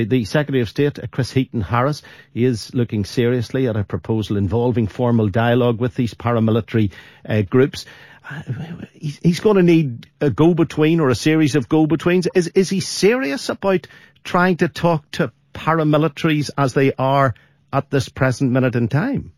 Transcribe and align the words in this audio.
The 0.00 0.24
Secretary 0.24 0.62
of 0.62 0.68
State, 0.68 0.98
uh, 0.98 1.06
Chris 1.10 1.32
Heaton 1.32 1.60
Harris, 1.60 2.02
is 2.34 2.74
looking 2.74 3.04
seriously 3.04 3.68
at 3.68 3.76
a 3.76 3.84
proposal 3.84 4.36
involving 4.36 4.86
formal 4.86 5.28
dialogue 5.28 5.78
with 5.80 5.94
these 5.94 6.14
paramilitary 6.14 6.90
uh, 7.28 7.42
groups. 7.42 7.86
Uh, 8.28 8.42
he's, 8.92 9.18
he's 9.18 9.40
going 9.40 9.56
to 9.56 9.62
need 9.62 10.06
a 10.20 10.30
go-between 10.30 11.00
or 11.00 11.08
a 11.08 11.14
series 11.14 11.54
of 11.54 11.68
go-betweens. 11.68 12.26
Is, 12.34 12.48
is 12.48 12.70
he 12.70 12.80
serious 12.80 13.48
about 13.48 13.86
trying 14.24 14.56
to 14.58 14.68
talk 14.68 15.10
to 15.12 15.32
paramilitaries 15.54 16.50
as 16.56 16.74
they 16.74 16.92
are 16.94 17.34
at 17.72 17.90
this 17.90 18.08
present 18.08 18.50
minute 18.52 18.76
in 18.76 18.88
time? 18.88 19.32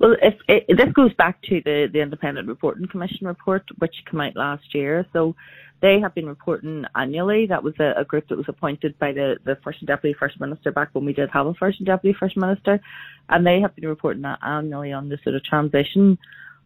Well, 0.00 0.16
if, 0.22 0.66
this 0.66 0.92
goes 0.94 1.12
back 1.14 1.42
to 1.42 1.60
the, 1.62 1.86
the 1.92 2.00
Independent 2.00 2.48
Reporting 2.48 2.88
Commission 2.88 3.26
report, 3.26 3.64
which 3.78 3.94
came 4.10 4.22
out 4.22 4.34
last 4.34 4.74
year. 4.74 5.06
So 5.12 5.36
they 5.82 6.00
have 6.00 6.14
been 6.14 6.26
reporting 6.26 6.86
annually. 6.94 7.46
That 7.46 7.62
was 7.62 7.74
a, 7.78 7.92
a, 7.98 8.04
group 8.04 8.26
that 8.28 8.38
was 8.38 8.48
appointed 8.48 8.98
by 8.98 9.12
the, 9.12 9.36
the 9.44 9.58
First 9.62 9.84
Deputy 9.84 10.16
First 10.18 10.40
Minister 10.40 10.72
back 10.72 10.88
when 10.92 11.04
we 11.04 11.12
did 11.12 11.28
have 11.30 11.46
a 11.46 11.52
First 11.52 11.84
Deputy 11.84 12.16
First 12.18 12.38
Minister. 12.38 12.80
And 13.28 13.46
they 13.46 13.60
have 13.60 13.76
been 13.76 13.88
reporting 13.88 14.24
annually 14.42 14.90
on 14.92 15.10
the 15.10 15.18
sort 15.22 15.36
of 15.36 15.44
transition 15.44 16.18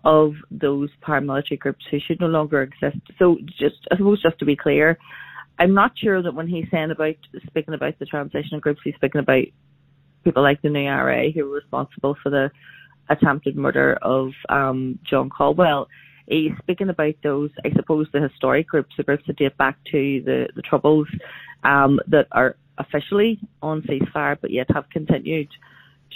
of 0.04 0.34
those 0.52 0.90
paramilitary 1.02 1.58
groups 1.58 1.84
who 1.90 1.98
should 1.98 2.20
no 2.20 2.28
longer 2.28 2.62
exist. 2.62 2.98
So 3.18 3.38
just, 3.58 3.76
I 3.90 3.96
suppose 3.96 4.22
just 4.22 4.38
to 4.38 4.44
be 4.44 4.54
clear, 4.54 4.96
I'm 5.58 5.74
not 5.74 5.98
sure 5.98 6.22
that 6.22 6.34
when 6.34 6.46
he's 6.46 6.66
saying 6.70 6.92
about, 6.92 7.16
speaking 7.48 7.74
about 7.74 7.98
the 7.98 8.06
transition 8.06 8.60
groups, 8.60 8.80
he's 8.84 8.94
speaking 8.94 9.20
about 9.20 9.44
people 10.22 10.42
like 10.42 10.62
the 10.62 10.68
new 10.68 11.32
who 11.32 11.48
were 11.48 11.56
responsible 11.56 12.16
for 12.22 12.30
the 12.30 12.50
attempted 13.08 13.56
murder 13.56 13.98
of 14.02 14.30
um, 14.48 14.98
John 15.04 15.30
Caldwell 15.30 15.88
he's 16.26 16.52
speaking 16.62 16.88
about 16.88 17.14
those, 17.22 17.50
I 17.64 17.70
suppose, 17.74 18.06
the 18.12 18.20
historic 18.20 18.68
groups, 18.68 18.94
the 18.96 19.02
groups 19.02 19.24
that 19.26 19.36
date 19.36 19.56
back 19.56 19.76
to 19.92 20.22
the, 20.24 20.48
the 20.54 20.62
Troubles 20.62 21.08
um, 21.62 22.00
that 22.08 22.26
are 22.32 22.56
officially 22.78 23.38
on 23.62 23.82
ceasefire 23.82 24.36
but 24.40 24.50
yet 24.50 24.66
have 24.74 24.88
continued 24.90 25.48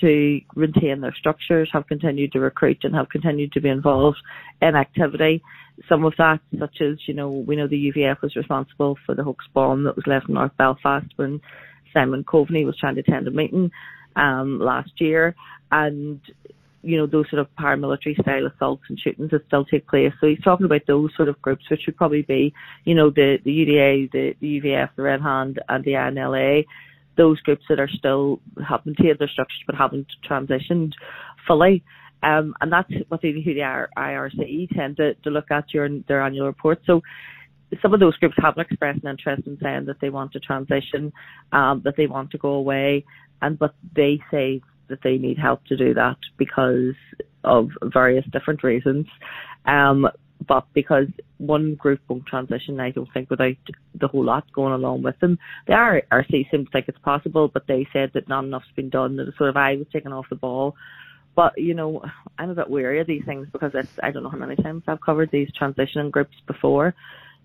to 0.00 0.40
retain 0.54 1.00
their 1.00 1.14
structures, 1.14 1.68
have 1.72 1.86
continued 1.86 2.32
to 2.32 2.40
recruit 2.40 2.78
and 2.84 2.94
have 2.94 3.08
continued 3.08 3.52
to 3.52 3.60
be 3.60 3.68
involved 3.68 4.18
in 4.62 4.76
activity. 4.76 5.42
Some 5.88 6.04
of 6.04 6.14
that, 6.18 6.40
such 6.58 6.80
as, 6.80 6.96
you 7.06 7.14
know, 7.14 7.30
we 7.30 7.56
know 7.56 7.66
the 7.66 7.92
UVF 7.92 8.22
was 8.22 8.36
responsible 8.36 8.96
for 9.04 9.14
the 9.14 9.24
hoax 9.24 9.44
bomb 9.52 9.84
that 9.84 9.96
was 9.96 10.06
left 10.06 10.28
in 10.28 10.34
North 10.34 10.56
Belfast 10.56 11.06
when 11.16 11.40
Simon 11.92 12.24
Coveney 12.24 12.64
was 12.64 12.76
trying 12.78 12.94
to 12.94 13.00
attend 13.00 13.26
a 13.26 13.30
meeting 13.30 13.70
um, 14.14 14.60
last 14.60 14.92
year. 15.00 15.34
And 15.70 16.20
you 16.82 16.96
know, 16.96 17.06
those 17.06 17.28
sort 17.30 17.40
of 17.40 17.48
paramilitary 17.58 18.20
style 18.20 18.46
assaults 18.46 18.84
and 18.88 18.98
shootings 18.98 19.30
that 19.30 19.46
still 19.46 19.64
take 19.64 19.86
place. 19.86 20.12
So 20.20 20.28
he's 20.28 20.40
talking 20.40 20.66
about 20.66 20.82
those 20.86 21.10
sort 21.16 21.28
of 21.28 21.40
groups, 21.42 21.64
which 21.70 21.82
would 21.86 21.96
probably 21.96 22.22
be, 22.22 22.52
you 22.84 22.94
know, 22.94 23.10
the, 23.10 23.38
the 23.44 23.50
UDA, 23.50 24.12
the, 24.12 24.34
the 24.40 24.60
UVF, 24.60 24.90
the 24.96 25.02
Red 25.02 25.20
Hand 25.20 25.60
and 25.68 25.84
the 25.84 25.92
INLA, 25.92 26.64
those 27.16 27.40
groups 27.40 27.64
that 27.68 27.80
are 27.80 27.88
still 27.88 28.40
have 28.66 28.86
maintained 28.86 29.18
their 29.18 29.28
structures 29.28 29.62
but 29.66 29.74
haven't 29.74 30.06
transitioned 30.28 30.92
fully. 31.46 31.82
Um, 32.22 32.54
and 32.60 32.72
that's 32.72 32.90
what 33.08 33.20
the, 33.22 33.32
who 33.32 33.54
the 33.54 33.86
IRC 33.96 34.68
tend 34.74 34.96
to, 34.96 35.14
to 35.14 35.30
look 35.30 35.50
at 35.50 35.68
during 35.68 36.04
their 36.08 36.22
annual 36.22 36.46
report. 36.46 36.80
So 36.86 37.02
some 37.82 37.92
of 37.92 38.00
those 38.00 38.16
groups 38.16 38.36
have 38.38 38.56
expressed 38.56 39.02
an 39.04 39.10
interest 39.10 39.46
in 39.46 39.58
saying 39.62 39.86
that 39.86 40.00
they 40.00 40.10
want 40.10 40.32
to 40.32 40.40
transition, 40.40 41.12
um, 41.52 41.82
that 41.84 41.94
they 41.96 42.06
want 42.06 42.30
to 42.30 42.38
go 42.38 42.50
away, 42.50 43.04
and 43.42 43.58
but 43.58 43.74
they 43.94 44.20
say 44.30 44.62
that 44.88 45.02
they 45.02 45.18
need 45.18 45.38
help 45.38 45.64
to 45.66 45.76
do 45.76 45.94
that 45.94 46.16
because 46.36 46.94
of 47.44 47.70
various 47.82 48.24
different 48.32 48.62
reasons. 48.62 49.06
Um, 49.64 50.08
but 50.46 50.66
because 50.72 51.08
one 51.38 51.74
group 51.74 52.00
won't 52.08 52.26
transition, 52.26 52.80
I 52.80 52.90
don't 52.90 53.12
think 53.12 53.30
without 53.30 53.56
the 53.94 54.08
whole 54.08 54.24
lot 54.24 54.50
going 54.52 54.72
along 54.72 55.02
with 55.02 55.18
them. 55.20 55.38
The 55.66 55.74
IRC 55.74 56.50
seems 56.50 56.68
like 56.72 56.88
it's 56.88 56.98
possible, 56.98 57.48
but 57.48 57.66
they 57.66 57.86
said 57.92 58.12
that 58.14 58.28
not 58.28 58.44
enough's 58.44 58.62
been 58.76 58.88
done, 58.88 59.16
that 59.16 59.36
sort 59.36 59.50
of 59.50 59.56
I 59.56 59.76
was 59.76 59.86
taken 59.92 60.12
off 60.12 60.26
the 60.30 60.36
ball. 60.36 60.76
But, 61.34 61.58
you 61.58 61.74
know, 61.74 62.02
eye'm 62.38 62.50
a 62.50 62.54
bit 62.54 62.70
weary 62.70 63.00
of 63.00 63.06
these 63.06 63.24
things 63.24 63.46
because 63.52 63.72
it's, 63.74 63.98
I 64.02 64.10
don't 64.10 64.24
know 64.24 64.30
how 64.30 64.38
many 64.38 64.56
times 64.56 64.82
I've 64.88 65.00
covered 65.00 65.30
these 65.30 65.52
transition 65.52 66.10
groups 66.10 66.34
before 66.46 66.94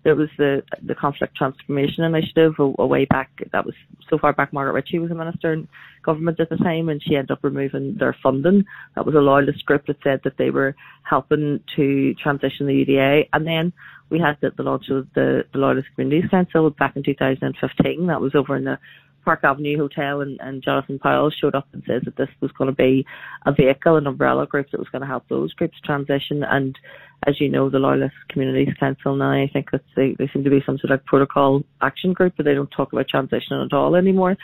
there 0.04 0.14
was 0.14 0.28
the 0.38 0.62
the 0.82 0.94
conflict 0.94 1.36
transformation 1.36 2.04
initiative 2.04 2.54
a, 2.58 2.72
a, 2.78 2.86
way 2.86 3.06
back 3.06 3.30
that 3.52 3.64
was 3.64 3.74
so 4.08 4.18
far 4.18 4.32
back 4.32 4.52
Margaret 4.52 4.74
Ritchie 4.74 4.98
was 4.98 5.10
a 5.10 5.14
minister 5.14 5.52
in 5.52 5.66
government 6.04 6.38
at 6.38 6.50
the 6.50 6.56
time 6.56 6.88
and 6.88 7.02
she 7.02 7.16
ended 7.16 7.30
up 7.30 7.40
removing 7.42 7.96
their 7.98 8.14
funding. 8.22 8.64
That 8.94 9.06
was 9.06 9.14
a 9.14 9.18
loyalist 9.18 9.64
group 9.64 9.86
that 9.86 9.96
said 10.04 10.20
that 10.24 10.36
they 10.36 10.50
were 10.50 10.76
helping 11.02 11.60
to 11.76 12.14
transition 12.22 12.66
the 12.66 12.84
UDA 12.84 13.28
and 13.32 13.46
then 13.46 13.72
we 14.10 14.20
had 14.20 14.36
the, 14.40 14.50
the 14.56 14.62
launch 14.62 14.90
of 14.90 15.08
the, 15.14 15.44
the 15.52 15.58
Loyalist 15.58 15.88
Communities 15.94 16.30
Council 16.30 16.70
back 16.70 16.94
in 16.94 17.02
2015. 17.02 18.06
That 18.06 18.20
was 18.20 18.34
over 18.34 18.54
in 18.54 18.64
the 18.64 18.78
Park 19.24 19.40
Avenue 19.42 19.76
Hotel 19.78 20.20
and, 20.20 20.38
and 20.40 20.62
Jonathan 20.62 20.98
Powell 20.98 21.30
showed 21.30 21.54
up 21.54 21.66
and 21.72 21.82
says 21.86 22.02
that 22.04 22.16
this 22.16 22.28
was 22.40 22.52
going 22.52 22.68
to 22.68 22.76
be 22.76 23.06
a 23.46 23.52
vehicle, 23.52 23.96
an 23.96 24.06
umbrella 24.06 24.46
group 24.46 24.66
that 24.70 24.78
was 24.78 24.88
going 24.90 25.02
to 25.02 25.08
help 25.08 25.28
those 25.28 25.52
groups 25.54 25.76
transition. 25.84 26.42
And 26.44 26.78
as 27.26 27.40
you 27.40 27.48
know, 27.48 27.70
the 27.70 27.78
Loyalist 27.78 28.14
Communities 28.28 28.74
Council 28.78 29.16
now, 29.16 29.32
I 29.32 29.50
think 29.52 29.70
that 29.72 29.82
they, 29.96 30.14
they 30.18 30.30
seem 30.32 30.44
to 30.44 30.50
be 30.50 30.62
some 30.64 30.78
sort 30.78 30.92
of 30.92 31.04
protocol 31.04 31.62
action 31.80 32.12
group, 32.12 32.34
but 32.36 32.44
they 32.44 32.54
don't 32.54 32.70
talk 32.70 32.92
about 32.92 33.08
transition 33.08 33.60
at 33.60 33.72
all 33.72 33.96
anymore. 33.96 34.36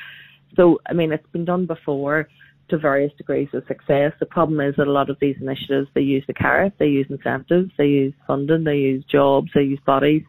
So, 0.57 0.81
I 0.89 0.95
mean, 0.95 1.13
it's 1.13 1.27
been 1.33 1.45
done 1.45 1.67
before 1.67 2.29
to 2.71 2.79
various 2.79 3.13
degrees 3.19 3.49
of 3.53 3.65
success. 3.67 4.13
The 4.21 4.27
problem 4.27 4.61
is 4.61 4.75
that 4.77 4.87
a 4.87 4.93
lot 4.93 5.11
of 5.11 5.19
these 5.21 5.37
initiatives, 5.41 5.89
they 5.95 6.01
use 6.01 6.25
the 6.27 6.35
carrot, 6.35 6.75
they 6.79 6.87
use 6.87 7.07
incentives, 7.11 7.71
they 7.77 7.87
use 7.87 8.15
funding, 8.27 8.65
they 8.65 8.77
use 8.77 9.05
jobs, 9.11 9.51
they 9.55 9.63
use 9.63 9.81
bodies 9.85 10.23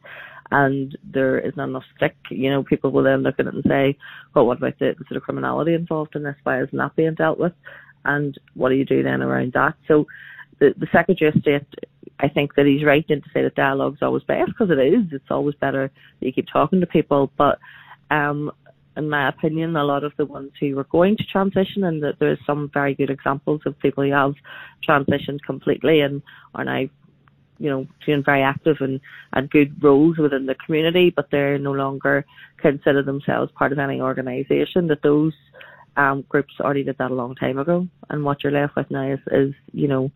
and 0.51 0.97
there 1.03 1.39
is 1.39 1.55
not 1.55 1.69
enough 1.69 1.83
stick, 1.95 2.15
you 2.29 2.49
know, 2.49 2.63
people 2.63 2.91
will 2.91 3.03
then 3.03 3.23
look 3.23 3.35
at 3.39 3.47
it 3.47 3.53
and 3.53 3.63
say, 3.67 3.97
well, 4.35 4.45
what 4.45 4.57
about 4.57 4.77
the, 4.79 4.95
the 4.97 5.05
sort 5.07 5.17
of 5.17 5.23
criminality 5.23 5.73
involved 5.73 6.15
in 6.15 6.23
this? 6.23 6.35
Why 6.43 6.61
isn't 6.61 6.77
that 6.77 6.95
being 6.95 7.15
dealt 7.15 7.39
with? 7.39 7.53
And 8.03 8.37
what 8.53 8.69
do 8.69 8.75
you 8.75 8.85
do 8.85 9.01
then 9.01 9.21
around 9.21 9.53
that? 9.53 9.75
So 9.87 10.07
the, 10.59 10.73
the 10.77 10.87
Secretary 10.91 11.29
of 11.29 11.41
State, 11.41 11.63
I 12.19 12.27
think 12.27 12.55
that 12.55 12.65
he's 12.65 12.83
right 12.83 13.05
in 13.07 13.21
to 13.21 13.29
say 13.33 13.43
that 13.43 13.55
dialogue's 13.55 14.01
always 14.01 14.23
best 14.23 14.47
because 14.47 14.69
it 14.69 14.79
is. 14.79 15.05
It's 15.11 15.31
always 15.31 15.55
better 15.55 15.89
that 16.19 16.25
you 16.25 16.33
keep 16.33 16.47
talking 16.51 16.81
to 16.81 16.85
people. 16.85 17.31
But 17.37 17.59
um, 18.09 18.51
in 18.97 19.09
my 19.09 19.29
opinion, 19.29 19.77
a 19.77 19.85
lot 19.85 20.03
of 20.03 20.11
the 20.17 20.25
ones 20.25 20.51
who 20.59 20.75
were 20.75 20.83
going 20.83 21.15
to 21.15 21.23
transition, 21.23 21.85
and 21.85 22.03
that 22.03 22.19
there's 22.19 22.39
some 22.45 22.69
very 22.73 22.93
good 22.93 23.09
examples 23.09 23.61
of 23.65 23.79
people 23.79 24.03
who 24.03 24.11
have 24.11 24.33
transitioned 24.87 25.41
completely 25.45 26.01
and 26.01 26.21
are 26.55 26.65
now 26.65 26.87
you 27.61 27.69
know, 27.69 27.87
being 28.05 28.23
very 28.23 28.41
active 28.41 28.77
and, 28.79 28.99
and 29.33 29.49
good 29.49 29.83
roles 29.83 30.17
within 30.17 30.47
the 30.47 30.55
community, 30.55 31.11
but 31.15 31.29
they're 31.29 31.59
no 31.59 31.71
longer 31.71 32.25
consider 32.57 33.03
themselves 33.03 33.51
part 33.55 33.71
of 33.71 33.79
any 33.79 34.01
organisation, 34.01 34.87
that 34.87 35.03
those 35.03 35.33
um, 35.95 36.23
groups 36.27 36.53
already 36.59 36.83
did 36.83 36.97
that 36.97 37.11
a 37.11 37.15
long 37.15 37.35
time 37.35 37.59
ago. 37.59 37.87
And 38.09 38.23
what 38.23 38.43
you're 38.43 38.51
left 38.51 38.75
with 38.75 38.89
now 38.89 39.11
is, 39.13 39.19
is 39.31 39.53
you 39.73 39.87
know, 39.87 40.11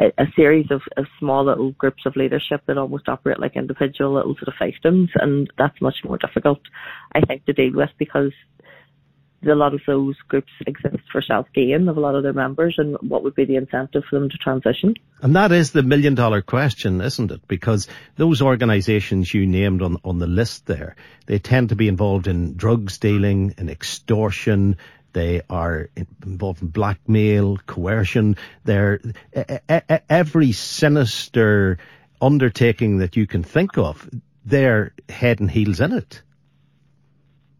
a, 0.00 0.06
a 0.18 0.26
series 0.34 0.66
of, 0.70 0.82
of 0.96 1.06
small 1.20 1.44
little 1.44 1.70
groups 1.72 2.02
of 2.04 2.16
leadership 2.16 2.62
that 2.66 2.78
almost 2.78 3.08
operate 3.08 3.38
like 3.38 3.56
individual 3.56 4.14
little 4.14 4.34
sort 4.34 4.48
of 4.48 4.54
fiefdoms, 4.54 5.08
and 5.14 5.48
that's 5.58 5.80
much 5.80 5.96
more 6.04 6.18
difficult, 6.18 6.60
I 7.14 7.20
think, 7.20 7.44
to 7.44 7.52
deal 7.52 7.74
with 7.74 7.90
because 7.98 8.32
a 9.50 9.54
lot 9.54 9.74
of 9.74 9.80
those 9.86 10.16
groups 10.28 10.52
exist 10.66 11.02
for 11.10 11.22
self 11.22 11.46
gain 11.54 11.88
of 11.88 11.96
a 11.96 12.00
lot 12.00 12.14
of 12.14 12.22
their 12.22 12.32
members, 12.32 12.74
and 12.78 12.96
what 13.00 13.22
would 13.24 13.34
be 13.34 13.44
the 13.44 13.56
incentive 13.56 14.04
for 14.08 14.18
them 14.18 14.28
to 14.30 14.36
transition? 14.38 14.94
And 15.20 15.36
that 15.36 15.52
is 15.52 15.72
the 15.72 15.82
million 15.82 16.14
dollar 16.14 16.42
question, 16.42 17.00
isn't 17.00 17.30
it? 17.30 17.46
Because 17.48 17.88
those 18.16 18.42
organisations 18.42 19.32
you 19.32 19.46
named 19.46 19.82
on 19.82 19.98
on 20.04 20.18
the 20.18 20.26
list 20.26 20.66
there, 20.66 20.96
they 21.26 21.38
tend 21.38 21.70
to 21.70 21.76
be 21.76 21.88
involved 21.88 22.26
in 22.26 22.56
drugs 22.56 22.98
dealing, 22.98 23.54
in 23.58 23.68
extortion. 23.68 24.76
They 25.12 25.42
are 25.50 25.90
involved 26.24 26.62
in 26.62 26.68
blackmail, 26.68 27.58
coercion. 27.66 28.36
They're 28.64 29.00
every 30.08 30.52
sinister 30.52 31.78
undertaking 32.20 32.98
that 32.98 33.16
you 33.16 33.26
can 33.26 33.42
think 33.42 33.76
of. 33.76 34.08
They're 34.44 34.94
head 35.08 35.40
and 35.40 35.50
heels 35.50 35.80
in 35.80 35.92
it. 35.92 36.22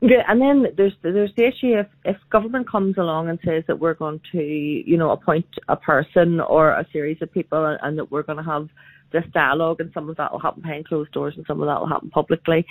Yeah, 0.05 0.25
and 0.27 0.41
then 0.41 0.67
there's 0.77 0.95
there's 1.03 1.31
the 1.37 1.45
issue 1.45 1.79
if 1.79 1.87
if 2.05 2.17
government 2.29 2.69
comes 2.69 2.99
along 2.99 3.29
and 3.29 3.39
says 3.45 3.63
that 3.69 3.79
we're 3.79 3.95
going 3.95 4.21
to 4.33 4.43
you 4.43 4.97
know 4.97 5.13
appoint 5.13 5.47
a 5.69 5.77
person 5.77 6.41
or 6.41 6.71
a 6.71 6.85
series 6.93 7.23
of 7.23 7.33
people 7.33 7.65
and, 7.65 7.79
and 7.83 7.97
that 7.99 8.11
we're 8.11 8.25
going 8.25 8.39
to 8.39 8.51
have 8.51 8.69
this 9.13 9.23
dialogue 9.33 9.81
and 9.81 9.93
some 9.95 10.11
of 10.11 10.17
that 10.17 10.33
will 10.33 10.41
happen 10.41 10.61
behind 10.61 10.89
closed 10.89 11.13
doors 11.13 11.35
and 11.37 11.47
some 11.47 11.61
of 11.61 11.69
that 11.69 11.79
will 11.79 11.87
happen 11.89 12.11
publicly. 12.11 12.67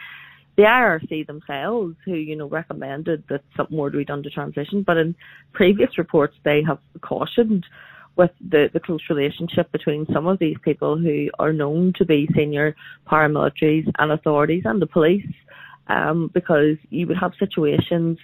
The 0.58 0.64
IRC 0.64 1.26
themselves, 1.26 1.96
who 2.04 2.16
you 2.16 2.36
know 2.36 2.50
recommended 2.50 3.24
that 3.30 3.44
something 3.56 3.78
more 3.78 3.90
be 3.90 4.04
done 4.04 4.24
to 4.24 4.30
transition, 4.30 4.84
but 4.86 4.98
in 4.98 5.16
previous 5.54 5.98
reports 5.98 6.36
they 6.44 6.62
have 6.68 6.80
cautioned 7.00 7.66
with 8.18 8.32
the, 8.42 8.70
the 8.74 8.82
close 8.82 9.04
relationship 9.10 9.72
between 9.72 10.06
some 10.14 10.28
of 10.28 10.38
these 10.40 10.58
people 10.66 10.98
who 10.98 11.30
are 11.40 11.54
known 11.54 11.94
to 11.98 12.04
be 12.04 12.28
senior 12.36 12.76
paramilitaries 13.10 13.90
and 14.00 14.12
authorities 14.12 14.64
and 14.66 14.82
the 14.82 14.86
police 14.86 15.24
um, 15.88 16.30
because 16.34 16.78
you 16.90 17.08
would 17.08 17.18
have 17.18 17.34
situations 17.40 18.18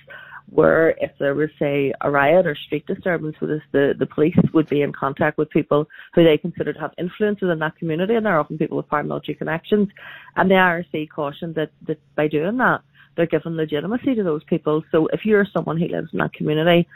where 0.49 0.91
if 1.01 1.11
there 1.19 1.35
was, 1.35 1.49
say, 1.59 1.93
a 1.99 2.09
riot 2.09 2.47
or 2.47 2.55
street 2.55 2.85
disturbance 2.85 3.35
this, 3.41 3.61
the, 3.73 3.93
the 3.97 4.05
police 4.05 4.37
would 4.53 4.69
be 4.69 4.81
in 4.81 4.93
contact 4.93 5.37
with 5.37 5.49
people 5.49 5.87
who 6.13 6.23
they 6.23 6.37
consider 6.37 6.71
to 6.71 6.79
have 6.79 6.93
influence 6.97 7.41
within 7.41 7.59
that 7.59 7.75
community, 7.75 8.15
and 8.15 8.25
they're 8.25 8.39
often 8.39 8.57
people 8.57 8.77
with 8.77 8.87
paramilitary 8.87 9.37
connections. 9.37 9.89
And 10.35 10.49
the 10.49 10.55
IRC 10.55 11.09
cautioned 11.09 11.55
that, 11.55 11.71
that 11.87 11.99
by 12.15 12.29
doing 12.29 12.57
that, 12.57 12.81
they're 13.15 13.25
giving 13.25 13.53
legitimacy 13.53 14.15
to 14.15 14.23
those 14.23 14.43
people. 14.45 14.83
So 14.91 15.07
if 15.07 15.25
you're 15.25 15.45
someone 15.53 15.77
who 15.77 15.87
lives 15.87 16.09
in 16.13 16.19
that 16.19 16.33
community 16.33 16.87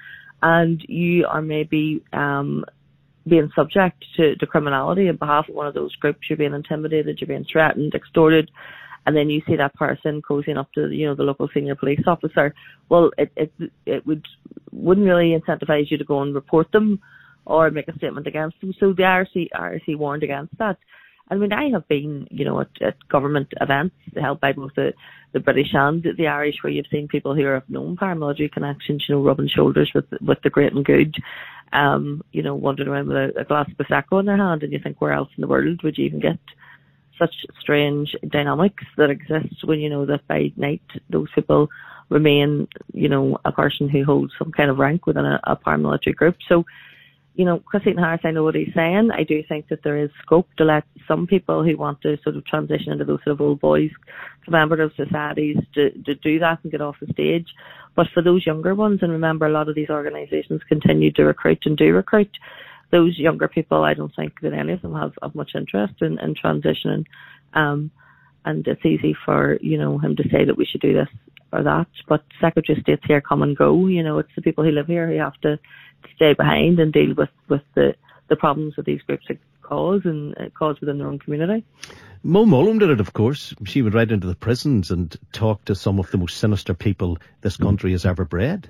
and 0.41 0.81
you 0.87 1.25
are 1.25 1.41
maybe 1.41 2.03
um, 2.13 2.63
being 3.27 3.51
subject 3.55 4.05
to, 4.15 4.35
to 4.35 4.47
criminality 4.47 5.09
on 5.09 5.17
behalf 5.17 5.49
of 5.49 5.55
one 5.55 5.67
of 5.67 5.73
those 5.73 5.95
groups, 5.95 6.29
you're 6.29 6.37
being 6.37 6.53
intimidated, 6.53 7.19
you're 7.19 7.27
being 7.27 7.45
threatened, 7.51 7.95
extorted, 7.95 8.49
and 9.06 9.15
then 9.15 9.30
you 9.30 9.42
see 9.48 9.56
that 9.56 9.74
person 9.75 10.21
cozying 10.21 10.57
up 10.57 10.71
to 10.74 10.89
you 10.92 11.07
know 11.07 11.15
the 11.15 11.24
local 11.24 11.50
senior 11.53 11.75
police 11.75 12.03
officer, 12.06 12.53
well, 12.89 13.12
it 13.18 13.31
it 13.36 13.51
it 13.86 14.06
would 14.06 14.25
wouldn't 14.71 15.07
really 15.07 15.38
incentivize 15.38 15.89
you 15.89 15.98
to 15.98 16.03
go 16.03 16.21
and 16.21 16.36
report 16.36 16.71
them 16.71 17.00
or 17.45 17.71
make 17.71 17.88
a 17.88 17.95
statement 17.98 18.27
against 18.27 18.59
them. 18.62 18.74
So 18.80 18.94
the 18.94 19.03
IRC 19.03 19.50
IRC 19.56 19.98
warned 19.98 20.24
against 20.24 20.57
that. 20.59 20.77
I 21.30 21.36
mean, 21.36 21.53
I 21.53 21.69
have 21.69 21.88
been, 21.88 22.27
you 22.30 22.44
know, 22.44 22.59
at, 22.59 22.69
at 22.81 23.07
government 23.07 23.48
events 23.62 23.95
held 24.19 24.42
by 24.42 24.51
both 24.51 24.71
the, 24.75 24.94
the 25.31 25.39
British 25.39 25.69
and 25.71 26.06
the 26.18 26.27
Irish, 26.27 26.56
where 26.62 26.74
you've 26.74 26.88
seen 26.92 27.07
people 27.07 27.33
who 27.33 27.45
have 27.45 27.69
known 27.69 27.95
paramilitary 27.95 28.51
connections, 28.51 29.06
you 29.07 29.15
know, 29.15 29.24
rubbing 29.24 29.47
shoulders 29.47 29.89
with 29.95 30.06
with 30.21 30.39
the 30.44 30.50
great 30.50 30.74
and 30.74 30.83
good, 30.83 31.15
um, 31.71 32.21
you 32.33 32.44
know, 32.44 32.54
wandering 32.54 32.89
around 32.89 33.07
with 33.07 33.15
a, 33.15 33.39
a 33.39 33.45
glass 33.45 33.69
of 33.71 33.77
prosecco 33.77 34.19
in 34.19 34.25
their 34.25 34.38
hand, 34.38 34.62
and 34.62 34.74
you 34.74 34.80
think, 34.80 35.00
where 35.00 35.13
else 35.13 35.30
in 35.38 35.42
the 35.42 35.47
world 35.47 35.81
would 35.83 35.97
you 35.97 36.06
even 36.06 36.19
get 36.19 36.38
such 37.21 37.35
strange 37.59 38.15
dynamics 38.29 38.83
that 38.97 39.12
exist 39.12 39.56
when 39.63 39.79
you 39.79 39.89
know 39.89 40.06
that 40.07 40.27
by 40.27 40.51
night 40.57 40.81
those 41.09 41.27
people 41.35 41.69
remain, 42.09 42.68
you 42.94 43.07
know, 43.07 43.38
a 43.45 43.51
person 43.51 43.88
who 43.88 44.03
holds 44.03 44.33
some 44.38 44.51
kind 44.51 44.69
of 44.69 44.79
rank 44.79 45.06
within 45.06 45.25
a, 45.25 45.39
a 45.44 45.56
paramilitary 45.56 46.15
group. 46.15 46.35
So, 46.50 46.65
you 47.35 47.45
know, 47.45 47.59
Chris 47.59 47.83
Heaton-Harris, 47.83 48.21
I 48.25 48.31
know 48.31 48.44
what 48.44 48.56
he's 48.56 48.73
saying. 48.75 49.09
I 49.13 49.23
do 49.23 49.41
think 49.47 49.69
that 49.69 49.83
there 49.83 49.97
is 49.97 50.09
scope 50.21 50.50
to 50.57 50.65
let 50.65 50.83
some 51.07 51.25
people 51.27 51.63
who 51.63 51.77
want 51.77 52.01
to 52.01 52.18
sort 52.23 52.35
of 52.35 52.45
transition 52.45 52.91
into 52.91 53.06
those 53.06 53.19
sort 53.23 53.35
of 53.35 53.41
old 53.41 53.62
boys 53.62 53.91
collaborative 54.45 54.94
societies 54.97 55.57
to, 55.75 55.91
to 55.91 56.15
do 56.15 56.39
that 56.39 56.59
and 56.63 56.71
get 56.71 56.81
off 56.81 56.97
the 57.00 57.13
stage. 57.13 57.47
But 57.95 58.07
for 58.13 58.21
those 58.21 58.45
younger 58.45 58.75
ones, 58.75 59.00
and 59.01 59.12
remember 59.12 59.45
a 59.45 59.51
lot 59.51 59.69
of 59.69 59.75
these 59.75 59.89
organisations 59.89 60.62
continue 60.68 61.12
to 61.13 61.23
recruit 61.23 61.59
and 61.65 61.77
do 61.77 61.94
recruit, 61.94 62.31
those 62.91 63.17
younger 63.17 63.47
people, 63.47 63.83
I 63.83 63.93
don't 63.93 64.15
think 64.15 64.41
that 64.41 64.53
any 64.53 64.73
of 64.73 64.81
them 64.81 64.95
have, 64.95 65.13
have 65.21 65.35
much 65.35 65.51
interest 65.55 65.95
in, 66.01 66.19
in 66.19 66.35
transitioning. 66.35 67.05
Um, 67.53 67.91
and 68.45 68.67
it's 68.67 68.85
easy 68.85 69.15
for, 69.25 69.57
you 69.61 69.77
know, 69.77 69.97
him 69.97 70.15
to 70.15 70.29
say 70.29 70.45
that 70.45 70.57
we 70.57 70.65
should 70.65 70.81
do 70.81 70.93
this 70.93 71.09
or 71.51 71.63
that. 71.63 71.88
But 72.07 72.23
Secretary 72.39 72.77
of 72.77 72.83
State's 72.83 73.05
here 73.05 73.21
come 73.21 73.43
and 73.43 73.55
go. 73.55 73.88
You 73.88 74.03
know, 74.03 74.19
it's 74.19 74.31
the 74.35 74.41
people 74.41 74.63
who 74.63 74.71
live 74.71 74.88
here 74.88 75.07
who 75.07 75.17
have 75.17 75.39
to 75.41 75.59
stay 76.15 76.33
behind 76.33 76.79
and 76.79 76.91
deal 76.91 77.13
with, 77.15 77.29
with 77.47 77.61
the, 77.75 77.95
the 78.29 78.35
problems 78.35 78.75
that 78.75 78.85
these 78.85 79.01
groups 79.03 79.27
cause 79.61 80.01
and 80.03 80.37
uh, 80.37 80.49
cause 80.57 80.79
within 80.81 80.97
their 80.97 81.07
own 81.07 81.19
community. 81.19 81.63
Mo 82.23 82.45
Mowlam 82.45 82.79
did 82.79 82.89
it, 82.89 82.99
of 82.99 83.13
course. 83.13 83.53
She 83.65 83.81
went 83.81 83.95
right 83.95 84.11
into 84.11 84.27
the 84.27 84.35
prisons 84.35 84.91
and 84.91 85.15
talked 85.31 85.67
to 85.67 85.75
some 85.75 85.97
of 85.97 86.11
the 86.11 86.17
most 86.17 86.37
sinister 86.37 86.73
people 86.73 87.17
this 87.41 87.57
country 87.57 87.91
has 87.94 88.05
ever 88.05 88.25
bred. 88.25 88.69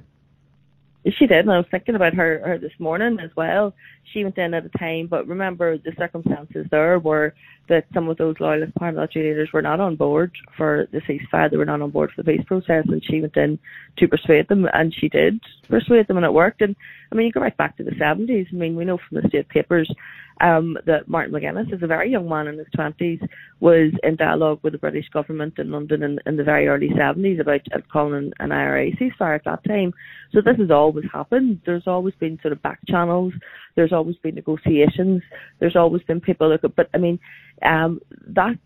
She 1.17 1.25
did, 1.25 1.39
and 1.39 1.51
I 1.51 1.57
was 1.57 1.65
thinking 1.71 1.95
about 1.95 2.13
her, 2.13 2.41
her 2.45 2.59
this 2.59 2.77
morning 2.77 3.17
as 3.23 3.31
well. 3.35 3.73
She 4.13 4.23
went 4.23 4.37
in 4.37 4.53
at 4.53 4.65
a 4.65 4.77
time, 4.77 5.07
but 5.07 5.27
remember 5.27 5.77
the 5.77 5.93
circumstances 5.97 6.67
there 6.69 6.99
were 6.99 7.33
that 7.69 7.85
some 7.93 8.07
of 8.07 8.17
those 8.17 8.35
loyalist 8.39 8.75
paramilitary 8.75 9.29
leaders 9.29 9.49
were 9.51 9.63
not 9.63 9.79
on 9.79 9.95
board 9.95 10.31
for 10.55 10.87
the 10.91 10.99
ceasefire. 11.01 11.49
They 11.49 11.57
were 11.57 11.65
not 11.65 11.81
on 11.81 11.89
board 11.89 12.11
for 12.15 12.21
the 12.21 12.31
peace 12.31 12.45
process, 12.45 12.85
and 12.87 13.03
she 13.03 13.21
went 13.21 13.35
in 13.35 13.57
to 13.97 14.07
persuade 14.07 14.47
them, 14.47 14.67
and 14.73 14.93
she 14.93 15.09
did 15.09 15.39
persuade 15.69 16.07
them, 16.07 16.17
and 16.17 16.25
it 16.25 16.33
worked. 16.33 16.61
And 16.61 16.75
I 17.11 17.15
mean, 17.15 17.25
you 17.25 17.31
go 17.31 17.41
right 17.41 17.57
back 17.57 17.77
to 17.77 17.83
the 17.83 17.91
70s. 17.91 18.47
I 18.51 18.55
mean, 18.55 18.75
we 18.75 18.85
know 18.85 18.97
from 18.97 19.21
the 19.21 19.27
state 19.29 19.49
papers 19.49 19.91
um, 20.41 20.77
that 20.85 21.07
Martin 21.07 21.33
McGuinness, 21.33 21.71
as 21.73 21.83
a 21.83 21.87
very 21.87 22.09
young 22.09 22.27
man 22.27 22.47
in 22.47 22.57
his 22.57 22.67
20s, 22.75 23.25
was 23.59 23.91
in 24.03 24.15
dialogue 24.15 24.59
with 24.63 24.73
the 24.73 24.79
British 24.79 25.07
government 25.09 25.59
in 25.59 25.71
London 25.71 26.03
in, 26.03 26.19
in 26.25 26.35
the 26.35 26.43
very 26.43 26.67
early 26.67 26.89
70s 26.89 27.39
about 27.39 27.61
uh, 27.73 27.79
calling 27.91 28.31
an 28.39 28.51
IRA 28.51 28.91
ceasefire 28.93 29.35
at 29.35 29.45
that 29.45 29.63
time. 29.65 29.93
So 30.33 30.41
this 30.41 30.57
has 30.57 30.71
always 30.71 31.05
happened. 31.13 31.61
There's 31.65 31.87
always 31.87 32.15
been 32.15 32.39
sort 32.41 32.53
of 32.53 32.61
back 32.61 32.79
channels. 32.87 33.33
There's 33.75 33.93
always 33.93 34.15
been 34.17 34.35
negotiations. 34.35 35.21
There's 35.59 35.75
always 35.75 36.01
been 36.03 36.19
people 36.19 36.49
that, 36.49 36.75
but 36.75 36.89
I 36.93 36.97
mean, 36.97 37.19
um, 37.63 38.01
that 38.27 38.57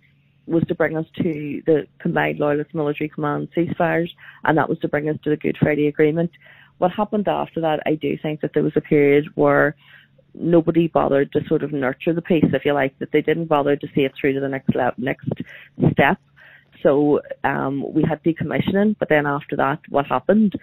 was 0.48 0.63
to 0.68 0.75
bring 0.75 0.95
us 0.95 1.06
to 1.18 1.62
the 1.66 1.88
combined 2.00 2.39
loyalist 2.39 2.74
military 2.74 3.10
command 3.10 3.50
ceasefires, 3.56 4.10
and 4.44 4.57
that 4.57 4.69
was 4.69 4.80
to 4.80 4.88
bring 4.88 5.10
us 5.10 5.18
to 5.24 5.30
the 5.30 5.38
Good 5.38 5.57
Friday 5.60 5.88
Agreement. 5.88 6.31
What 6.77 6.92
happened 6.92 7.27
after 7.27 7.62
that, 7.62 7.80
I 7.86 7.95
do 7.95 8.18
think 8.22 8.42
that 8.42 8.51
there 8.54 8.63
was 8.63 8.74
a 8.75 8.81
period 8.81 9.25
where 9.36 9.75
nobody 10.38 10.88
bothered 10.88 11.32
to 11.34 11.42
sort 11.48 11.64
of 11.64 11.72
nurture 11.72 12.14
the 12.14 12.22
peace, 12.22 12.46
if 12.54 12.66
you 12.66 12.74
like, 12.74 12.98
that 13.00 13.12
they 13.12 13.22
didn't 13.22 13.46
bother 13.46 13.76
to 13.76 13.88
see 13.96 14.02
it 14.02 14.14
through 14.20 14.34
to 14.34 14.40
the 14.40 14.50
next 14.50 14.74
le- 14.76 14.94
next 14.98 15.28
step. 15.92 16.18
So 16.84 17.22
um, 17.44 17.94
we 17.94 18.04
had 18.04 18.24
decommissioning, 18.24 18.96
but 19.00 19.10
then 19.10 19.26
after 19.26 19.56
that, 19.56 19.80
what 19.89 20.06
happened? 20.06 20.54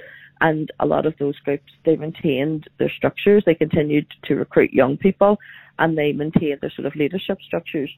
And 0.41 0.71
a 0.81 0.87
lot 0.87 1.07
of 1.07 1.15
those 1.19 1.39
groups, 1.41 1.73
they 1.85 1.97
maintained 1.97 2.69
their 2.79 2.91
structures. 2.91 3.43
They 3.45 3.55
continued 3.55 4.07
to 4.25 4.35
recruit 4.35 4.73
young 4.73 4.97
people, 4.97 5.39
and 5.79 5.97
they 5.97 6.13
maintained 6.13 6.61
their 6.61 6.73
sort 6.75 6.87
of 6.87 6.97
leadership 6.97 7.39
structures. 7.47 7.91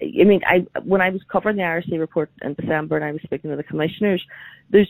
I 0.00 0.24
mean, 0.24 0.40
I 0.46 0.66
when 0.82 1.00
I 1.00 1.10
was 1.10 1.22
covering 1.30 1.56
the 1.56 1.62
IRC 1.62 1.98
report 1.98 2.30
in 2.42 2.54
December, 2.54 2.96
and 2.96 3.04
I 3.04 3.12
was 3.12 3.22
speaking 3.22 3.50
to 3.50 3.56
the 3.56 3.62
commissioners, 3.62 4.22
there's 4.70 4.88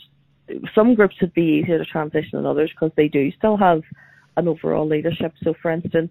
some 0.75 0.95
groups 0.95 1.17
would 1.21 1.35
be 1.35 1.62
easier 1.62 1.79
to 1.79 1.85
transition 1.85 2.31
than 2.33 2.47
others 2.47 2.71
because 2.71 2.93
they 2.97 3.09
do 3.09 3.31
still 3.33 3.57
have 3.57 3.83
an 4.37 4.49
overall 4.49 4.87
leadership. 4.87 5.33
So, 5.43 5.55
for 5.61 5.71
instance, 5.71 6.11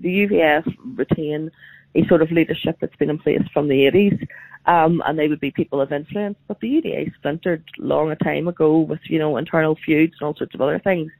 the 0.00 0.26
UVF 0.26 0.64
retain 0.96 1.50
a 1.94 2.06
sort 2.06 2.22
of 2.22 2.30
leadership 2.30 2.76
that's 2.80 2.96
been 2.96 3.10
in 3.10 3.18
place 3.18 3.42
from 3.52 3.68
the 3.68 3.90
80s, 3.92 4.26
um, 4.66 5.02
and 5.06 5.18
they 5.18 5.28
would 5.28 5.40
be 5.40 5.50
people 5.50 5.80
of 5.80 5.92
influence. 5.92 6.36
But 6.46 6.60
the 6.60 6.68
UDA 6.68 7.14
splintered 7.14 7.64
long 7.78 8.10
a 8.10 8.16
time 8.16 8.48
ago 8.48 8.78
with, 8.78 9.00
you 9.04 9.18
know, 9.18 9.36
internal 9.36 9.76
feuds 9.84 10.14
and 10.20 10.26
all 10.26 10.36
sorts 10.36 10.54
of 10.54 10.60
other 10.60 10.78
things 10.78 11.10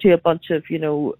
to 0.00 0.12
a 0.12 0.18
bunch 0.18 0.50
of, 0.50 0.64
you 0.68 0.78
know, 0.78 1.14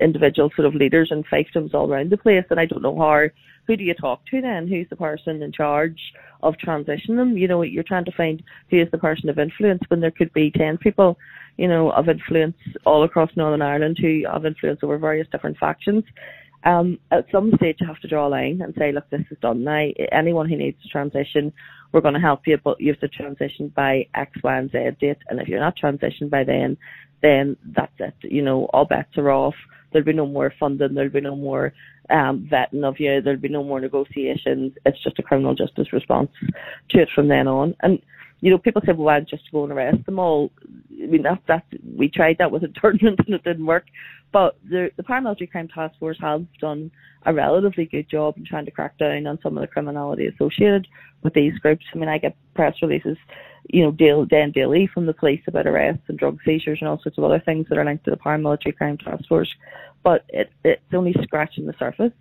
individual 0.00 0.50
sort 0.54 0.66
of 0.66 0.74
leaders 0.74 1.08
and 1.10 1.26
fiefdoms 1.26 1.74
all 1.74 1.90
around 1.92 2.10
the 2.10 2.16
place. 2.16 2.44
And 2.50 2.60
I 2.60 2.66
don't 2.66 2.82
know 2.82 2.96
how, 2.96 3.26
who 3.70 3.76
do 3.76 3.84
you 3.84 3.94
talk 3.94 4.26
to 4.26 4.40
then? 4.40 4.66
Who's 4.66 4.88
the 4.90 4.96
person 4.96 5.40
in 5.42 5.52
charge 5.52 6.00
of 6.42 6.54
transitioning 6.54 7.16
them? 7.16 7.38
You 7.38 7.46
know, 7.46 7.62
you're 7.62 7.84
trying 7.84 8.04
to 8.06 8.12
find 8.16 8.42
who 8.68 8.80
is 8.80 8.90
the 8.90 8.98
person 8.98 9.28
of 9.28 9.38
influence 9.38 9.82
when 9.86 10.00
there 10.00 10.10
could 10.10 10.32
be 10.32 10.50
10 10.50 10.78
people 10.78 11.16
you 11.56 11.68
know, 11.68 11.90
of 11.90 12.08
influence 12.08 12.56
all 12.86 13.04
across 13.04 13.30
Northern 13.36 13.60
Ireland 13.60 13.98
who 14.00 14.22
have 14.32 14.46
influence 14.46 14.80
over 14.82 14.96
various 14.96 15.28
different 15.30 15.58
factions. 15.58 16.02
Um, 16.64 16.98
at 17.10 17.26
some 17.32 17.52
stage, 17.56 17.76
you 17.80 17.86
have 17.86 18.00
to 18.00 18.08
draw 18.08 18.26
a 18.26 18.28
line 18.28 18.60
and 18.62 18.74
say, 18.78 18.92
look, 18.92 19.08
this 19.10 19.22
is 19.30 19.38
done 19.40 19.64
now. 19.64 19.86
Anyone 20.12 20.48
who 20.48 20.56
needs 20.56 20.80
to 20.82 20.88
transition, 20.88 21.52
we're 21.92 22.02
going 22.02 22.14
to 22.14 22.20
help 22.20 22.46
you, 22.46 22.58
but 22.62 22.80
you 22.80 22.92
have 22.92 23.00
to 23.00 23.08
transition 23.08 23.72
by 23.74 24.06
X, 24.14 24.32
Y, 24.42 24.58
and 24.58 24.70
Z 24.70 24.78
date. 25.00 25.18
And 25.28 25.40
if 25.40 25.48
you're 25.48 25.60
not 25.60 25.78
transitioned 25.82 26.30
by 26.30 26.44
then, 26.44 26.76
then 27.22 27.56
that's 27.74 27.92
it. 27.98 28.14
You 28.22 28.42
know, 28.42 28.64
all 28.72 28.84
bets 28.84 29.16
are 29.16 29.30
off. 29.30 29.54
There'll 29.92 30.06
be 30.06 30.12
no 30.12 30.26
more 30.26 30.52
funding. 30.60 30.94
There'll 30.94 31.10
be 31.10 31.20
no 31.20 31.36
more 31.36 31.72
um, 32.10 32.48
vetting 32.50 32.84
of 32.84 33.00
you. 33.00 33.20
There'll 33.20 33.40
be 33.40 33.48
no 33.48 33.64
more 33.64 33.80
negotiations. 33.80 34.72
It's 34.84 35.02
just 35.02 35.18
a 35.18 35.22
criminal 35.22 35.54
justice 35.54 35.92
response 35.92 36.30
to 36.90 37.00
it 37.00 37.08
from 37.14 37.28
then 37.28 37.48
on. 37.48 37.74
And 37.82 38.00
you 38.40 38.50
know, 38.50 38.58
people 38.58 38.82
say, 38.84 38.92
well, 38.92 39.06
why 39.06 39.20
just 39.20 39.50
go 39.52 39.64
and 39.64 39.72
arrest 39.72 40.04
them 40.06 40.18
all? 40.18 40.50
I 41.02 41.06
mean, 41.06 41.22
that, 41.22 41.42
that, 41.46 41.64
we 41.96 42.08
tried 42.08 42.38
that 42.38 42.50
with 42.50 42.64
internment 42.64 43.20
and 43.26 43.34
it 43.34 43.44
didn't 43.44 43.66
work. 43.66 43.84
But 44.32 44.56
the, 44.68 44.90
the 44.96 45.02
paramilitary 45.02 45.50
crime 45.50 45.68
task 45.68 45.98
force 45.98 46.18
have 46.20 46.46
done 46.60 46.90
a 47.26 47.34
relatively 47.34 47.84
good 47.84 48.08
job 48.08 48.36
in 48.36 48.44
trying 48.46 48.64
to 48.64 48.70
crack 48.70 48.96
down 48.96 49.26
on 49.26 49.38
some 49.42 49.56
of 49.56 49.60
the 49.60 49.66
criminality 49.66 50.26
associated 50.26 50.86
with 51.22 51.34
these 51.34 51.58
groups. 51.58 51.84
I 51.92 51.98
mean, 51.98 52.08
I 52.08 52.18
get 52.18 52.36
press 52.54 52.74
releases, 52.80 53.18
you 53.68 53.82
know, 53.82 53.90
daily, 53.90 54.26
day 54.26 54.40
and 54.40 54.54
daily 54.54 54.88
from 54.92 55.06
the 55.06 55.12
police 55.12 55.42
about 55.46 55.66
arrests 55.66 56.04
and 56.08 56.18
drug 56.18 56.38
seizures 56.44 56.78
and 56.80 56.88
all 56.88 57.00
sorts 57.02 57.18
of 57.18 57.24
other 57.24 57.42
things 57.44 57.66
that 57.68 57.78
are 57.78 57.84
linked 57.84 58.04
to 58.04 58.10
the 58.10 58.16
paramilitary 58.16 58.76
crime 58.76 58.96
task 58.96 59.26
force. 59.28 59.52
But 60.02 60.24
it, 60.28 60.50
it's 60.64 60.80
only 60.94 61.14
scratching 61.22 61.66
the 61.66 61.74
surface. 61.78 62.12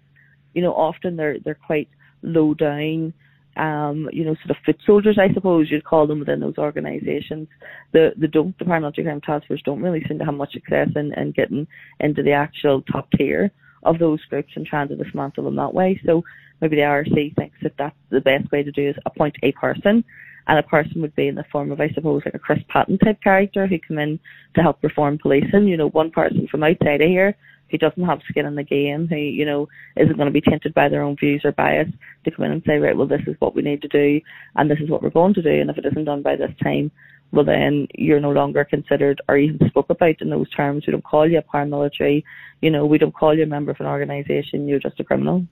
You 0.54 0.64
know, 0.64 0.74
often 0.74 1.16
they're 1.16 1.38
they're 1.40 1.56
quite 1.56 1.88
low 2.24 2.54
down 2.54 3.14
um, 3.60 4.10
you 4.14 4.24
know, 4.24 4.36
sort 4.36 4.52
of 4.52 4.64
foot 4.66 4.78
soldiers, 4.86 5.20
I 5.20 5.34
suppose 5.34 5.70
you'd 5.70 5.84
call 5.84 6.08
them 6.08 6.20
within 6.20 6.40
those 6.40 6.58
organisations. 6.58 7.50
The 7.92 8.14
the 8.18 8.28
don't 8.28 8.58
the 8.58 8.66
paramilitary 8.66 9.04
crime 9.04 9.22
task 9.22 9.48
force 9.48 9.62
don't 9.66 9.82
really 9.82 10.04
seem 10.08 10.18
to 10.20 10.26
have 10.26 10.34
much 10.34 10.54
success 10.54 10.88
in, 10.96 11.14
in 11.14 11.32
getting 11.32 11.68
into 12.00 12.24
the 12.24 12.32
actual 12.32 12.82
top 12.84 13.12
tier 13.12 13.52
of 13.84 14.00
those 14.00 14.24
groups 14.26 14.54
and 14.56 14.66
trying 14.66 14.88
to 14.88 14.96
dismantle 14.96 15.44
them 15.44 15.58
that 15.58 15.74
way. 15.74 16.00
So 16.06 16.24
maybe 16.62 16.78
the 16.78 16.84
IRC 16.84 17.36
thinks 17.36 17.58
that 17.62 17.74
that's 17.78 17.96
the 18.10 18.22
best 18.22 18.50
way 18.52 18.64
to 18.64 18.72
do 18.72 18.90
is 18.90 18.96
appoint 19.06 19.36
a 19.44 19.52
person, 19.54 20.06
and 20.48 20.60
a 20.60 20.64
person 20.64 21.02
would 21.02 21.16
be 21.16 21.28
in 21.28 21.36
the 21.36 21.46
form 21.52 21.72
of, 21.72 21.82
I 21.82 21.90
suppose, 21.90 22.22
like 22.24 22.36
a 22.36 22.40
Chris 22.40 22.60
Patten 22.70 22.98
type 22.98 23.22
character 23.22 23.68
who 23.68 23.78
come 23.86 24.00
in 24.00 24.20
to 24.56 24.62
help 24.62 24.82
reform 24.82 25.18
policing. 25.22 25.68
You 25.68 25.76
know, 25.76 25.90
one 25.90 26.12
person 26.12 26.48
from 26.50 26.64
outside 26.64 27.02
of 27.02 27.10
here 27.10 27.36
who 27.70 27.78
doesn't 27.78 28.06
have 28.06 28.20
skin 28.30 28.46
in 28.46 28.56
the 28.56 28.64
game, 28.64 29.08
who, 29.08 29.16
you 29.16 29.46
know, 29.46 29.68
isn't 29.98 30.18
going 30.18 30.28
to 30.28 30.32
be 30.32 30.42
tainted 30.42 30.74
by 30.74 30.90
their 30.90 31.02
own 31.02 31.16
views 31.16 31.42
or 31.44 31.52
bias, 31.52 31.88
to 32.26 32.32
come 32.32 32.46
in 32.46 32.52
and 32.52 32.64
say, 32.66 32.78
right, 32.78 32.98
well, 32.98 33.08
this 33.08 33.22
is 33.28 33.36
what 33.40 33.56
we 33.56 33.62
need 33.62 33.82
to 33.82 33.88
do, 33.88 34.20
and 34.56 34.70
this 34.70 34.80
is 34.82 34.90
what 34.90 35.02
we're 35.02 35.10
going 35.10 35.34
to 35.34 35.42
do, 35.42 35.62
and 35.62 35.70
if 35.70 35.78
it 35.78 35.86
isn't 35.86 36.06
done 36.06 36.22
by 36.22 36.36
this 36.36 36.52
time, 36.62 36.92
well, 37.32 37.46
then 37.46 37.88
you're 37.94 38.20
no 38.20 38.32
longer 38.32 38.66
considered 38.66 39.22
or 39.30 39.38
even 39.38 39.68
spoke 39.70 39.90
about 39.90 40.20
in 40.20 40.32
those 40.32 40.50
terms. 40.50 40.86
We 40.88 40.92
don't 40.92 41.04
call 41.04 41.30
you 41.30 41.38
a 41.38 41.44
paramilitary, 41.44 42.24
you 42.62 42.72
know, 42.72 42.86
we 42.86 42.98
don't 42.98 43.14
call 43.14 43.38
you 43.38 43.44
a 43.44 43.48
member 43.48 43.72
of 43.72 43.80
an 43.80 43.86
organisation, 43.86 44.68
you're 44.68 44.80
just 44.80 45.00
a 45.00 45.04
criminal. 45.04 45.46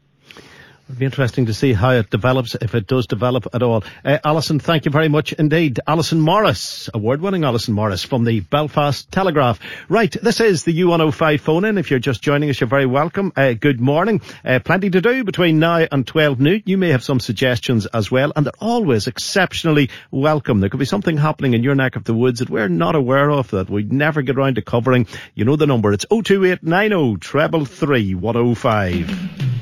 It'll 0.89 0.99
be 0.99 1.05
interesting 1.05 1.47
to 1.47 1.53
see 1.53 1.73
how 1.73 1.91
it 1.91 2.09
develops, 2.09 2.55
if 2.55 2.73
it 2.73 2.87
does 2.87 3.07
develop 3.07 3.47
at 3.53 3.61
all. 3.61 3.83
Uh, 4.05 4.19
Alison, 4.23 4.57
thank 4.57 4.85
you 4.85 4.91
very 4.91 5.09
much 5.09 5.33
indeed. 5.33 5.81
Alison 5.85 6.21
Morris, 6.21 6.89
award-winning 6.93 7.43
Alison 7.43 7.73
Morris 7.73 8.05
from 8.05 8.23
the 8.23 8.39
Belfast 8.39 9.11
Telegraph. 9.11 9.59
Right, 9.89 10.15
this 10.21 10.39
is 10.39 10.63
the 10.63 10.79
U105 10.79 11.41
phone-in. 11.41 11.77
If 11.77 11.91
you're 11.91 11.99
just 11.99 12.21
joining 12.21 12.49
us, 12.49 12.61
you're 12.61 12.69
very 12.69 12.85
welcome. 12.85 13.33
Uh, 13.35 13.51
good 13.51 13.81
morning. 13.81 14.21
Uh, 14.45 14.59
plenty 14.63 14.89
to 14.89 15.01
do 15.01 15.25
between 15.25 15.59
now 15.59 15.85
and 15.91 16.07
12 16.07 16.39
noon. 16.39 16.63
You 16.65 16.77
may 16.77 16.91
have 16.91 17.03
some 17.03 17.19
suggestions 17.19 17.85
as 17.87 18.09
well, 18.09 18.31
and 18.33 18.45
they're 18.45 18.53
always 18.61 19.07
exceptionally 19.07 19.89
welcome. 20.09 20.61
There 20.61 20.69
could 20.69 20.79
be 20.79 20.85
something 20.85 21.17
happening 21.17 21.53
in 21.53 21.63
your 21.63 21.75
neck 21.75 21.97
of 21.97 22.05
the 22.05 22.13
woods 22.13 22.39
that 22.39 22.49
we're 22.49 22.69
not 22.69 22.95
aware 22.95 23.29
of, 23.29 23.51
that 23.51 23.69
we'd 23.69 23.91
never 23.91 24.21
get 24.21 24.37
around 24.37 24.55
to 24.55 24.61
covering. 24.61 25.05
You 25.35 25.43
know 25.43 25.57
the 25.57 25.67
number. 25.67 25.91
It's 25.91 26.05
02890 26.09 27.19
treble 27.19 27.65
105. 27.65 29.57